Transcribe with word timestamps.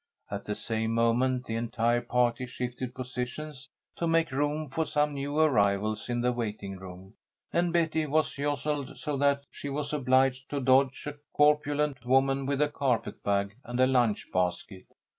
At 0.31 0.45
the 0.45 0.55
same 0.55 0.95
moment 0.95 1.45
the 1.45 1.53
entire 1.53 2.01
party 2.01 2.47
shifted 2.47 2.95
positions 2.95 3.69
to 3.97 4.07
make 4.07 4.31
room 4.31 4.67
for 4.67 4.83
some 4.83 5.13
new 5.13 5.37
arrivals 5.37 6.09
in 6.09 6.21
the 6.21 6.31
waiting 6.33 6.77
room, 6.79 7.13
and 7.53 7.71
Betty 7.71 8.07
was 8.07 8.33
jostled 8.33 8.97
so 8.97 9.15
that 9.17 9.43
she 9.51 9.69
was 9.69 9.93
obliged 9.93 10.49
to 10.49 10.59
dodge 10.59 11.03
a 11.05 11.17
corpulent 11.33 12.03
woman 12.03 12.47
with 12.47 12.63
a 12.63 12.69
carpet 12.69 13.21
bag 13.21 13.57
and 13.63 13.79
a 13.79 13.85
lunch 13.85 14.31
basket. 14.33 14.87